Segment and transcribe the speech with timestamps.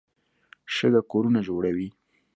[0.75, 1.87] شګه کورونه جوړوي.